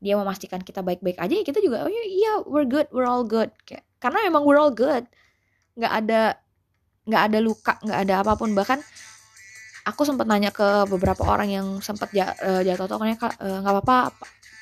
[0.00, 3.24] dia memastikan kita baik-baik aja ya kita juga oh iya, iya we're good we're all
[3.24, 3.52] good.
[3.68, 5.04] Kayak karena emang we're all good.
[5.76, 6.22] Nggak ada
[7.04, 8.56] nggak ada luka nggak ada apa pun.
[8.56, 8.80] Bahkan
[9.84, 14.12] aku sempat nanya ke beberapa orang yang sempat uh, jatuh tuh nggak uh, apa-apa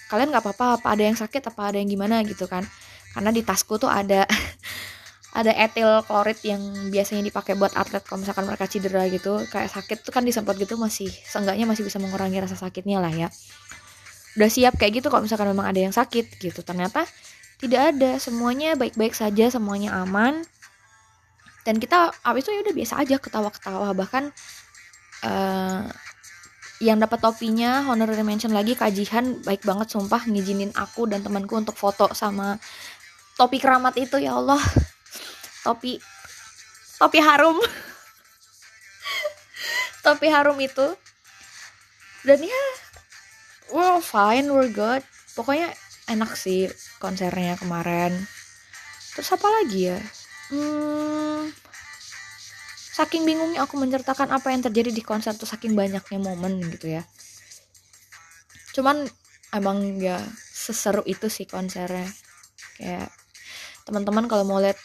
[0.08, 2.24] kalian nggak apa-apa apa ada yang sakit apa ada yang gimana?
[2.24, 2.64] Gitu kan.
[3.12, 4.24] Karena di tasku tuh ada
[5.38, 10.00] ada etil klorid yang biasanya dipakai buat atlet kalau misalkan mereka cedera gitu kayak sakit
[10.00, 13.28] tuh kan disemprot gitu masih seenggaknya masih bisa mengurangi rasa sakitnya lah ya.
[14.40, 16.64] Udah siap kayak gitu kalau misalkan memang ada yang sakit gitu.
[16.64, 17.04] Ternyata
[17.60, 20.42] tidak ada semuanya baik-baik saja semuanya aman.
[21.68, 23.92] Dan kita abis itu ya udah biasa aja ketawa-ketawa.
[23.92, 24.32] Bahkan
[25.24, 25.88] uh,
[26.78, 31.74] yang dapat topinya honorary mention lagi kajian baik banget sumpah ngizinin aku dan temanku untuk
[31.74, 32.54] foto sama
[33.34, 34.62] topi keramat itu ya Allah.
[35.66, 35.98] Topi
[36.98, 37.58] topi harum.
[40.06, 40.86] Topi harum itu.
[42.22, 42.64] Dan ya
[43.74, 45.02] well fine we're good.
[45.34, 45.74] Pokoknya
[46.06, 46.70] enak sih
[47.02, 48.14] konsernya kemarin.
[49.14, 49.98] Terus apa lagi ya?
[50.48, 51.52] Hmm,
[52.98, 57.06] saking bingungnya aku menceritakan apa yang terjadi di konser tuh saking banyaknya momen gitu ya.
[58.74, 59.06] Cuman
[59.54, 60.18] emang ya
[60.50, 62.10] seseru itu sih konsernya.
[62.74, 63.14] Kayak
[63.86, 64.82] teman-teman kalau mau lihat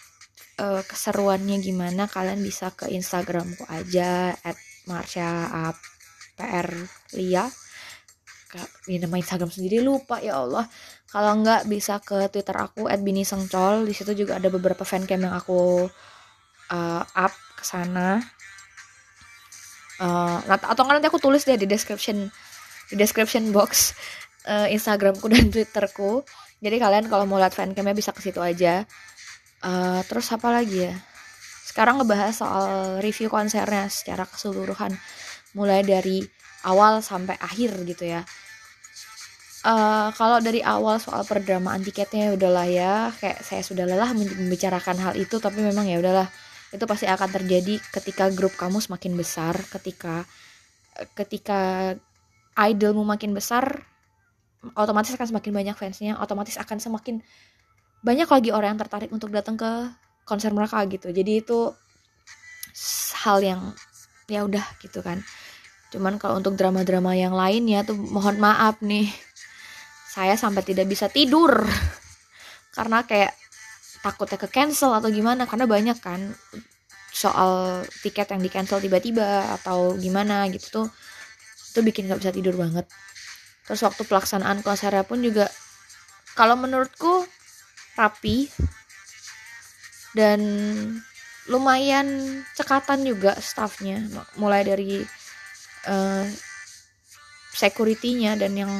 [0.61, 5.73] uh, keseruannya gimana kalian bisa ke instagramku aja at marsha
[6.37, 6.69] pr
[7.17, 7.49] lia.
[8.85, 10.69] Ini nama Instagram sendiri lupa ya Allah.
[11.09, 15.89] Kalau nggak bisa ke Twitter aku @binisengcol di situ juga ada beberapa fancam yang aku
[16.69, 18.19] uh, up ke sana
[20.03, 22.27] uh, atau nggak nanti aku tulis deh di description
[22.91, 23.95] di description box
[24.47, 26.23] uh, Instagramku dan Twitterku.
[26.63, 28.87] Jadi kalian kalau mau lihat fancamnya bisa ke situ aja.
[29.63, 30.95] Uh, terus apa lagi ya?
[31.63, 32.67] Sekarang ngebahas soal
[33.03, 34.95] review konsernya secara keseluruhan.
[35.55, 36.23] Mulai dari
[36.63, 38.23] awal sampai akhir gitu ya.
[39.63, 42.93] Uh, kalau dari awal soal perdramaan tiketnya ya udahlah ya.
[43.19, 46.27] Kayak saya sudah lelah membicarakan hal itu tapi memang ya udahlah
[46.73, 50.25] itu pasti akan terjadi ketika grup kamu semakin besar ketika
[51.13, 51.93] ketika
[52.57, 53.85] idolmu makin besar
[54.73, 57.21] otomatis akan semakin banyak fansnya otomatis akan semakin
[58.03, 59.71] banyak lagi orang yang tertarik untuk datang ke
[60.27, 61.11] konser mereka gitu.
[61.11, 61.71] Jadi itu
[63.23, 63.61] hal yang
[64.27, 65.23] ya udah gitu kan.
[65.91, 69.07] Cuman kalau untuk drama-drama yang lainnya tuh mohon maaf nih.
[70.13, 71.63] Saya sampai tidak bisa tidur.
[72.75, 73.33] Karena kayak
[74.03, 76.35] takutnya ke cancel atau gimana karena banyak kan
[77.13, 80.87] soal tiket yang di cancel tiba-tiba atau gimana gitu tuh
[81.73, 82.85] itu bikin nggak bisa tidur banget.
[83.63, 85.47] Terus waktu pelaksanaan konsernya pun juga
[86.35, 87.23] kalau menurutku
[87.95, 88.51] rapi
[90.17, 90.41] dan
[91.47, 94.03] lumayan cekatan juga staffnya
[94.37, 95.01] mulai dari
[95.89, 96.25] uh,
[97.53, 98.73] securitynya dan yang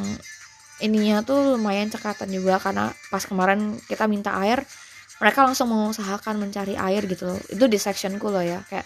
[0.81, 4.65] ininya tuh lumayan cekatan juga karena pas kemarin kita minta air
[5.23, 8.83] mereka langsung mengusahakan mencari air gitu itu di sectionku loh ya kayak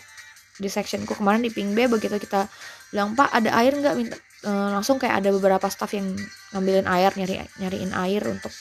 [0.61, 1.17] di sectionku.
[1.17, 2.45] Kemarin di ping B begitu kita
[2.93, 3.95] bilang pak ada air nggak?
[3.97, 6.13] Minta e, langsung kayak ada beberapa staff yang
[6.53, 8.53] ngambilin air nyari nyariin air untuk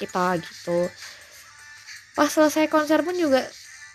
[0.00, 0.88] kita gitu.
[2.16, 3.44] Pas selesai konser pun juga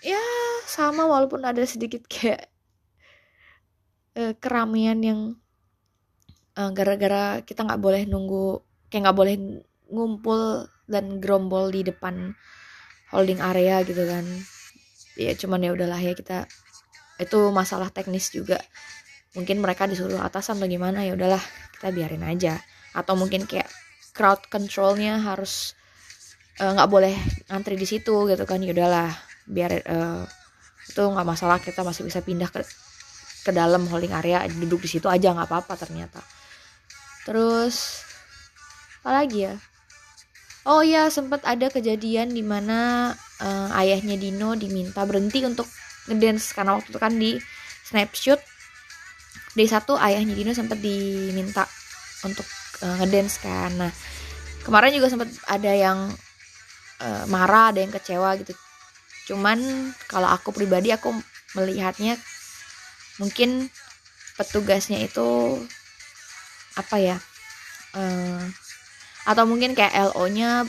[0.06, 0.22] ya
[0.70, 2.54] sama walaupun ada sedikit kayak
[4.14, 5.20] e, keramaian yang
[6.54, 8.62] eh, gara-gara kita nggak boleh nunggu
[8.94, 9.36] kayak nggak boleh
[9.90, 12.34] ngumpul dan gerombol di depan
[13.14, 14.26] holding area gitu kan.
[15.14, 16.50] Ya cuman ya udahlah ya kita
[17.22, 18.58] itu masalah teknis juga.
[19.38, 21.42] Mungkin mereka disuruh atasan atau gimana ya udahlah
[21.78, 22.58] kita biarin aja.
[22.98, 23.70] Atau mungkin kayak
[24.18, 25.78] crowd controlnya harus
[26.58, 27.14] eh, nggak uh, boleh
[27.54, 29.10] antri di situ gitu kan ya udahlah
[29.50, 30.24] biar uh,
[30.86, 32.62] itu nggak masalah kita masih bisa pindah ke
[33.44, 36.22] ke dalam holding area duduk di situ aja nggak apa-apa ternyata.
[37.26, 38.06] Terus
[39.04, 39.54] apalagi ya
[40.64, 43.12] oh ya sempat ada kejadian di mana
[43.44, 45.68] uh, eh, ayahnya Dino diminta berhenti untuk
[46.08, 46.56] ngedance.
[46.56, 47.32] Karena waktu itu kan di
[47.84, 48.40] snapshot
[49.54, 51.68] day satu ayahnya Dino sempat diminta
[52.24, 52.48] untuk
[52.82, 53.44] uh, ngedance
[53.76, 53.92] nah
[54.64, 56.10] kemarin juga sempat ada yang
[57.04, 58.56] uh, marah ada yang kecewa gitu.
[59.28, 59.60] Cuman
[60.08, 61.12] kalau aku pribadi aku
[61.54, 62.18] melihatnya
[63.22, 63.70] mungkin
[64.40, 65.62] petugasnya itu
[66.74, 67.18] apa ya
[67.94, 68.42] uh,
[69.24, 70.68] atau mungkin kayak LO-nya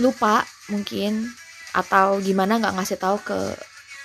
[0.00, 1.30] lupa mungkin
[1.70, 3.38] atau gimana nggak ngasih tahu ke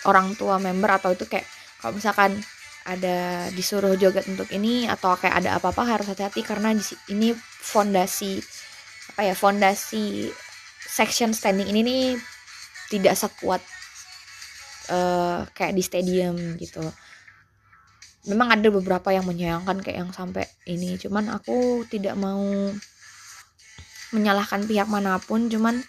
[0.06, 1.48] orang tua member atau itu kayak
[1.82, 2.38] kalau misalkan
[2.86, 6.70] ada disuruh joget untuk ini atau kayak ada apa-apa harus hati-hati karena
[7.10, 8.38] ini fondasi
[9.16, 10.30] apa ya fondasi
[10.86, 12.06] section standing ini nih
[12.94, 13.62] tidak sekuat
[14.94, 16.86] uh, kayak di stadium gitu
[18.26, 20.98] memang ada beberapa yang menyayangkan kayak yang sampai ini.
[20.98, 22.44] Cuman aku tidak mau
[24.14, 25.46] menyalahkan pihak mana pun.
[25.50, 25.82] Cuman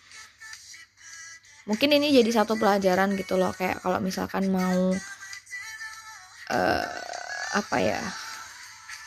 [1.67, 3.53] mungkin ini jadi satu pelajaran gitu loh.
[3.57, 4.93] Kayak kalau misalkan mau
[6.53, 6.87] uh,
[7.57, 8.01] apa ya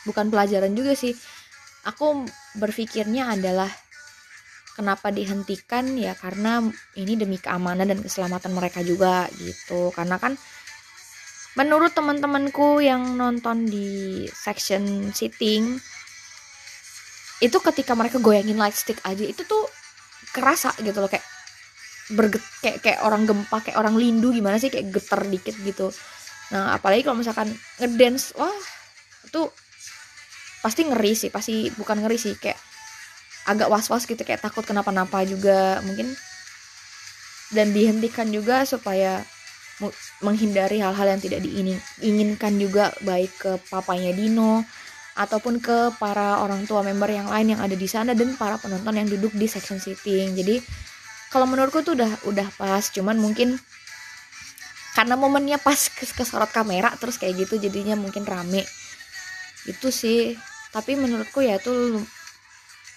[0.04, 1.14] bukan pelajaran juga sih.
[1.86, 2.28] Aku
[2.60, 3.70] berpikirnya adalah
[4.76, 5.96] kenapa dihentikan?
[5.96, 6.60] Ya karena
[6.98, 9.94] ini demi keamanan dan keselamatan mereka juga gitu.
[9.94, 10.36] Karena kan
[11.60, 15.76] menurut teman-temanku yang nonton di section sitting
[17.44, 19.68] itu ketika mereka goyangin light stick aja itu tuh
[20.32, 21.24] kerasa gitu loh kayak
[22.16, 25.92] berget kayak kayak orang gempa kayak orang lindu gimana sih kayak getar dikit gitu.
[26.48, 28.56] Nah apalagi kalau misalkan ngedance wah
[29.28, 29.52] itu
[30.64, 32.56] pasti ngeri sih pasti bukan ngeri sih kayak
[33.52, 36.16] agak was-was gitu kayak takut kenapa-napa juga mungkin.
[37.50, 39.26] Dan dihentikan juga supaya
[40.20, 44.62] menghindari hal-hal yang tidak diinginkan juga baik ke papanya Dino
[45.16, 48.94] ataupun ke para orang tua member yang lain yang ada di sana dan para penonton
[48.94, 50.60] yang duduk di section sitting jadi
[51.30, 53.58] kalau menurutku tuh udah udah pas cuman mungkin
[54.90, 58.66] karena momennya pas kesorot kamera terus kayak gitu jadinya mungkin rame.
[59.64, 60.34] Itu sih.
[60.74, 61.98] Tapi menurutku ya itu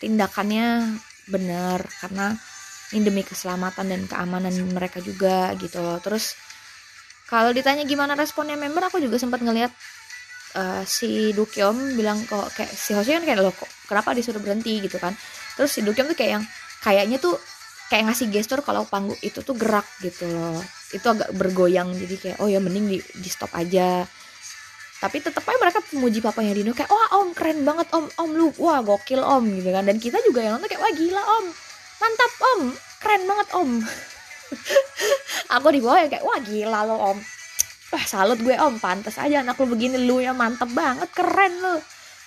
[0.01, 0.97] tindakannya
[1.29, 2.35] benar karena
[2.93, 6.01] ini demi keselamatan dan keamanan mereka juga gitu loh.
[6.01, 6.33] Terus
[7.33, 9.73] kalau ditanya gimana responnya member aku juga sempat ngelihat
[10.53, 14.77] uh, si Dukyom bilang kok kayak si Hoseo kan kayak lo kok kenapa disuruh berhenti?
[14.85, 15.17] gitu kan.
[15.57, 16.43] Terus si Dukyom tuh kayak yang
[16.85, 17.33] kayaknya tuh
[17.89, 20.61] kayak ngasih gestur kalau panggung itu tuh gerak gitu loh.
[20.93, 24.05] Itu agak bergoyang jadi kayak oh ya mending di, di stop aja.
[25.01, 28.53] Tapi tetap aja mereka memuji papanya Dino kayak wah om keren banget om om lu
[28.61, 29.83] wah gokil om gitu kan.
[29.89, 31.45] Dan kita juga yang nonton kayak wah gila om
[31.97, 32.61] mantap om
[33.01, 33.69] keren banget om
[35.55, 37.17] aku di bawah ya kayak wah gila lo om.
[37.93, 38.77] Wah salut gue om.
[38.81, 41.77] Pantas aja anak lu begini lu ya mantep banget keren lo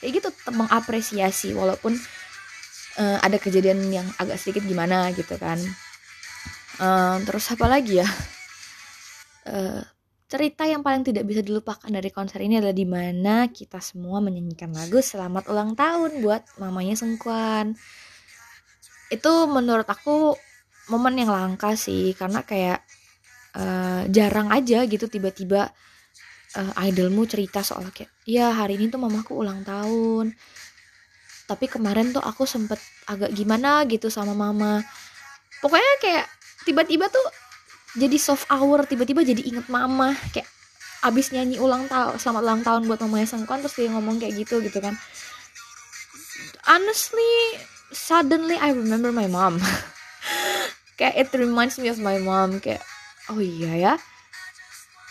[0.01, 1.97] kayak gitu mengapresiasi walaupun
[3.01, 5.59] uh, ada kejadian yang agak sedikit gimana gitu kan.
[6.77, 8.09] Uh, terus apa lagi ya?
[9.47, 9.81] Uh,
[10.27, 14.75] cerita yang paling tidak bisa dilupakan dari konser ini adalah di mana kita semua menyanyikan
[14.75, 17.79] lagu selamat ulang tahun buat mamanya Sengkuan
[19.07, 20.35] itu menurut aku
[20.87, 22.83] momen yang langka sih karena kayak
[23.59, 25.71] uh, jarang aja gitu tiba-tiba
[26.55, 30.35] uh, idolmu cerita soal kayak ya hari ini tuh mamaku ulang tahun.
[31.47, 34.83] Tapi kemarin tuh aku sempet agak gimana gitu sama mama.
[35.63, 36.27] Pokoknya kayak
[36.67, 37.27] tiba-tiba tuh
[37.95, 40.15] jadi soft hour tiba-tiba jadi inget mama.
[40.35, 40.51] Kayak
[41.07, 44.59] abis nyanyi ulang tahun selamat ulang tahun buat mamanya Sengkuan terus dia ngomong kayak gitu
[44.59, 44.99] gitu kan.
[46.67, 47.63] Honestly
[47.95, 49.63] suddenly I remember my mom
[50.97, 52.81] kayak it reminds me of my mom kayak
[53.29, 53.95] oh iya ya.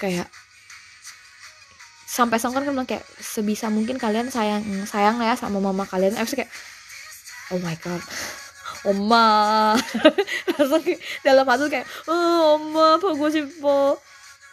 [0.01, 0.27] Kayak
[2.09, 6.17] sampai songkon kan bilang kayak sebisa mungkin kalian sayang sayang ya sama mama kalian.
[6.17, 6.51] Aku kayak
[7.53, 8.01] oh my god
[8.89, 9.73] oma.
[10.57, 10.83] Langsung
[11.21, 12.97] dalam hati kayak oh, oma
[13.29, 14.01] sih po.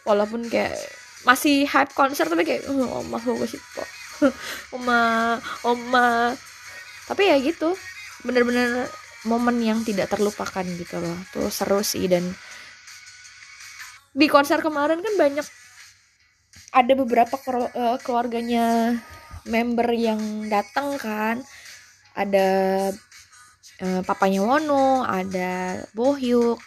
[0.02, 0.76] Walaupun kayak
[1.22, 3.18] masih hype konser tapi kayak oh, oma
[3.48, 3.82] sih po.
[4.78, 5.34] Oma
[5.66, 6.30] oma.
[7.10, 7.74] Tapi ya gitu
[8.22, 8.86] bener-bener
[9.24, 11.18] momen yang tidak terlupakan gitu loh.
[11.30, 12.26] Tuh seru sih dan
[14.12, 15.46] di konser kemarin kan banyak
[16.72, 17.36] ada beberapa
[17.72, 18.96] uh, keluarganya
[19.48, 21.36] member yang datang kan.
[22.12, 22.48] Ada
[23.80, 26.60] uh, papanya Wono ada Bohyuk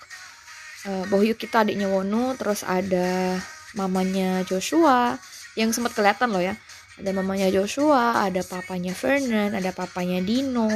[0.89, 3.37] uh, Bohyuk kita adiknya Wono terus ada
[3.77, 5.19] mamanya Joshua
[5.53, 6.57] yang sempat kelihatan loh ya.
[6.95, 10.71] Ada mamanya Joshua ada papanya Vernon ada papanya Dino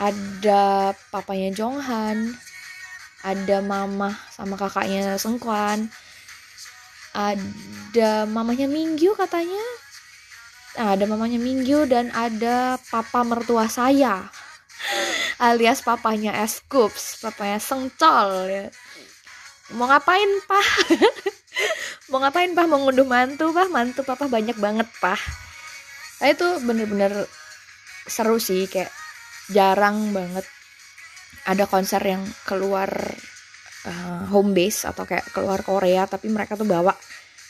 [0.00, 2.32] ada papanya Jonghan
[3.20, 5.92] ada mama sama kakaknya Sengkuan
[7.10, 9.62] ada mamanya Minggu katanya.
[10.78, 14.30] Nah, ada mamanya Minggu dan ada papa mertua saya
[15.50, 18.64] alias papanya Eskups papanya Sengcol ya.
[19.74, 20.66] Mau ngapain pak
[22.10, 22.66] mau ngapain pah?
[22.66, 23.66] Mau ngunduh mantu pah?
[23.66, 25.18] Mantu papa banyak banget pah.
[26.22, 27.26] Nah, itu bener-bener
[28.06, 28.90] seru sih kayak
[29.50, 30.46] jarang banget
[31.46, 32.90] ada konser yang keluar
[33.86, 36.94] uh, home base atau kayak keluar Korea tapi mereka tuh bawa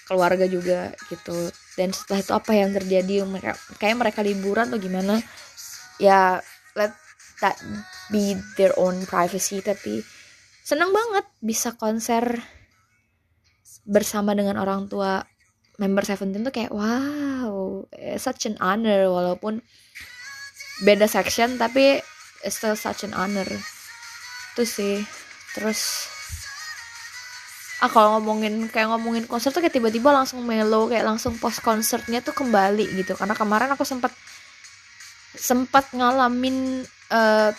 [0.09, 1.51] keluarga juga gitu.
[1.79, 3.23] Dan setelah itu apa yang terjadi?
[3.23, 5.23] Mereka kayak mereka liburan atau gimana?
[6.03, 6.43] Ya
[6.75, 6.95] let
[7.41, 7.57] that
[8.13, 10.05] be their own privacy tapi
[10.61, 12.43] senang banget bisa konser
[13.89, 15.25] bersama dengan orang tua
[15.81, 17.89] member Seventeen tuh kayak wow
[18.21, 19.65] such an honor walaupun
[20.81, 22.01] beda section tapi
[22.49, 23.47] still such an honor.
[24.55, 25.05] Itu sih.
[25.57, 26.09] Terus
[27.81, 32.21] ah kalau ngomongin kayak ngomongin konser tuh kayak tiba-tiba langsung mellow kayak langsung post konsernya
[32.21, 33.17] tuh kembali gitu.
[33.17, 34.13] Karena kemarin aku sempat
[35.37, 37.51] sempat ngalamin uh,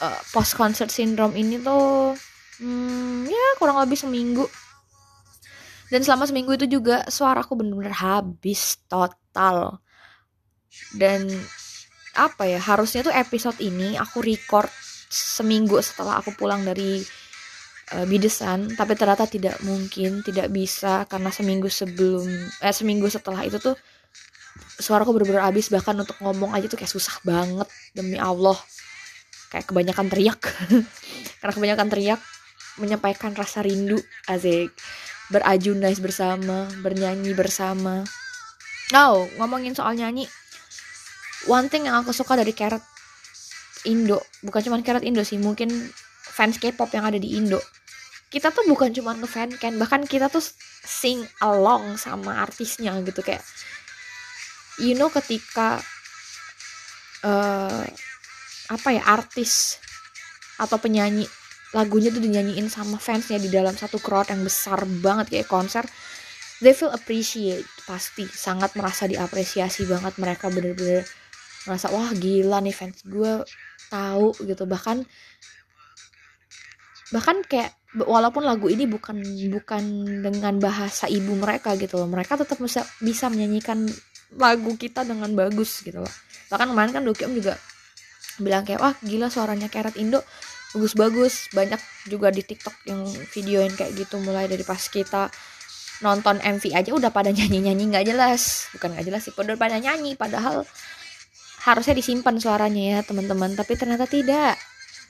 [0.00, 2.14] uh, post concert syndrome ini tuh
[2.60, 4.46] hmm, ya kurang lebih seminggu.
[5.90, 9.82] Dan selama seminggu itu juga suaraku bener-bener habis total.
[10.94, 11.26] Dan
[12.14, 14.70] apa ya harusnya tuh episode ini aku record
[15.10, 17.02] seminggu setelah aku pulang dari
[17.94, 18.70] uh, bidesan.
[18.78, 22.26] Tapi ternyata tidak mungkin tidak bisa karena seminggu sebelum
[22.62, 23.74] eh seminggu setelah itu tuh
[24.78, 25.68] suaraku bener-bener habis.
[25.68, 28.56] Bahkan untuk ngomong aja tuh kayak susah banget demi Allah.
[29.50, 30.40] Kayak kebanyakan teriak.
[31.42, 32.20] Karena kebanyakan teriak
[32.78, 33.98] menyampaikan rasa rindu
[34.30, 34.70] azik
[35.34, 36.70] berajunais bersama.
[36.80, 38.06] Bernyanyi bersama.
[38.94, 40.26] Oh ngomongin soal nyanyi
[41.48, 42.82] one thing yang aku suka dari Carrot
[43.88, 45.70] Indo bukan cuma Carrot Indo sih mungkin
[46.20, 47.60] fans K-pop yang ada di Indo.
[48.30, 50.42] Kita tuh bukan cuma ngefan kan bahkan kita tuh
[50.84, 53.42] sing along sama artisnya gitu kayak
[54.78, 55.82] you know ketika
[57.26, 57.84] uh,
[58.70, 59.82] apa ya artis
[60.56, 61.26] atau penyanyi
[61.74, 65.84] lagunya tuh dinyanyiin sama fansnya di dalam satu crowd yang besar banget kayak konser
[66.62, 71.02] they feel appreciate pasti sangat merasa diapresiasi banget mereka bener-bener
[71.68, 73.44] merasa wah gila nih fans gue
[73.90, 74.64] tahu gitu.
[74.64, 75.04] Bahkan
[77.10, 77.74] bahkan kayak
[78.06, 79.18] walaupun lagu ini bukan
[79.50, 79.82] bukan
[80.22, 83.82] dengan bahasa ibu mereka gitu loh mereka tetap bisa bisa menyanyikan
[84.38, 86.14] lagu kita dengan bagus gitu loh.
[86.54, 87.58] Bahkan kemarin kan Dokyom juga
[88.38, 90.22] bilang kayak wah gila suaranya Keret Indo
[90.74, 91.50] bagus-bagus.
[91.50, 93.02] Banyak juga di TikTok yang
[93.34, 95.30] videoin kayak gitu mulai dari pas kita
[96.00, 98.70] nonton MV aja udah pada nyanyi-nyanyi nggak jelas.
[98.78, 100.62] Bukan nggak jelas sih udah pada nyanyi padahal
[101.60, 103.52] harusnya disimpan suaranya ya teman-teman.
[103.54, 104.56] Tapi ternyata tidak.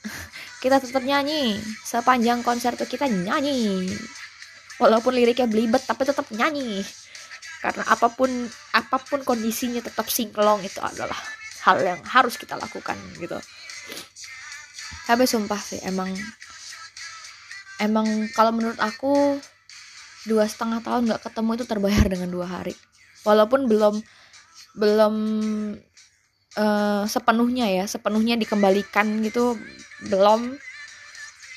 [0.63, 1.57] Kita tetap nyanyi.
[1.81, 3.89] Sepanjang konser tuh kita nyanyi.
[4.77, 6.85] Walaupun liriknya belibet tapi tetap nyanyi.
[7.61, 8.29] Karena apa pun
[8.73, 11.17] apa pun kondisinya tetap singklong itu adalah
[11.65, 13.37] hal yang harus kita lakukan gitu.
[15.05, 16.13] Tapi sumpah sih emang
[17.81, 19.37] emang kalau menurut aku
[20.29, 22.73] dua setengah tahun nggak ketemu itu terbayar dengan dua hari.
[23.25, 24.01] Walaupun belum
[24.77, 25.15] belum
[26.57, 29.55] uh, sepenuhnya ya sepenuhnya dikembalikan gitu
[30.07, 30.57] belum.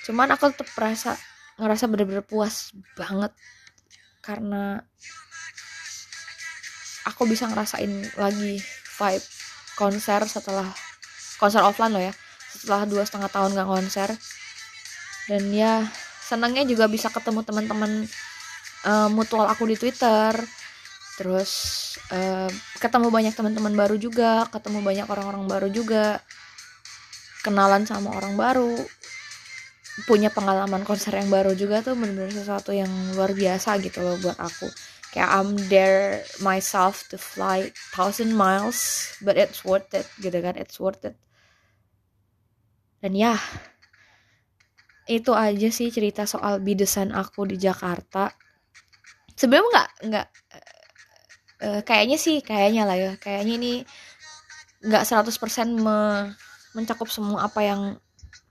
[0.04, 1.16] Cuman aku tetap merasa
[1.56, 3.32] ngerasa bener-bener puas banget.
[4.20, 4.80] Karena
[7.04, 8.60] aku bisa ngerasain lagi
[9.00, 9.26] vibe
[9.76, 10.68] konser setelah
[11.40, 12.12] konser offline loh ya.
[12.54, 14.08] Setelah dua setengah tahun gak konser.
[15.24, 15.88] Dan ya
[16.24, 18.04] senangnya juga bisa ketemu teman-teman
[18.84, 20.36] uh, mutual aku di twitter
[21.14, 21.50] terus
[22.10, 22.50] uh,
[22.82, 26.18] ketemu banyak teman-teman baru juga ketemu banyak orang-orang baru juga.
[27.44, 28.72] Kenalan sama orang baru.
[30.08, 34.40] Punya pengalaman konser yang baru juga tuh bener-bener sesuatu yang luar biasa gitu loh buat
[34.40, 34.66] aku.
[35.14, 40.82] Kayak I'm there myself to fly thousand miles but it's worth it gitu kan it's
[40.82, 41.14] worth it.
[42.98, 43.38] Dan ya
[45.04, 48.32] itu aja sih cerita soal bidesan aku di Jakarta.
[49.36, 50.28] Sebelum nggak nggak
[51.64, 53.12] uh, kayaknya sih kayaknya lah ya.
[53.16, 53.72] Kayaknya ini
[54.84, 55.32] nggak 100%
[55.80, 56.30] me
[56.76, 57.80] mencakup semua apa yang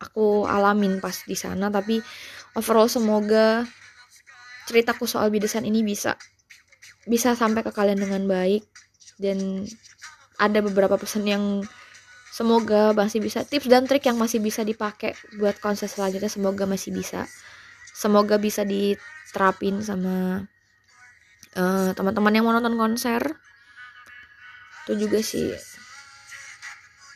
[0.02, 1.70] aku alamin pas di sana.
[1.70, 2.02] Tapi
[2.58, 3.64] overall semoga
[4.66, 6.18] ceritaku soal bidesan ini bisa
[7.06, 8.66] bisa sampai ke kalian dengan baik.
[9.22, 9.70] Dan
[10.42, 11.46] ada beberapa pesan yang
[12.34, 16.90] semoga masih bisa tips dan trik yang masih bisa dipakai buat konser selanjutnya semoga masih
[16.90, 17.30] bisa.
[17.94, 20.50] Semoga bisa diterapin sama
[21.58, 23.22] uh, teman-teman yang mau nonton konser
[24.84, 25.54] itu juga sih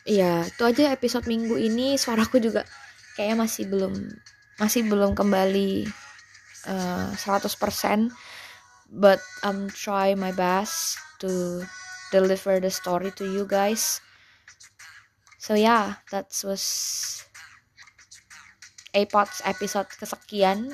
[0.08, 2.64] Iya, itu aja episode minggu ini suaraku juga
[3.12, 3.92] kayaknya masih belum
[4.56, 5.84] masih belum kembali
[6.64, 8.08] uh, 100%
[8.88, 11.60] but I'm try my best to
[12.08, 14.00] deliver the story to you guys.
[15.36, 16.64] So yeah, that was
[18.96, 20.72] APOTS episode kesekian.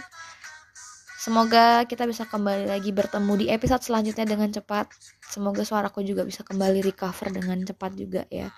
[1.25, 4.93] Semoga kita bisa kembali lagi bertemu di episode selanjutnya dengan cepat.
[5.25, 8.53] Semoga suaraku juga bisa kembali recover dengan cepat juga ya.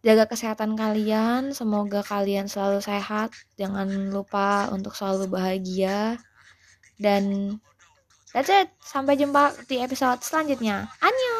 [0.00, 3.36] Jaga kesehatan kalian, semoga kalian selalu sehat.
[3.60, 6.16] Jangan lupa untuk selalu bahagia.
[6.96, 7.52] Dan
[8.32, 8.72] that's it.
[8.80, 10.88] Sampai jumpa di episode selanjutnya.
[11.04, 11.35] Annyeong!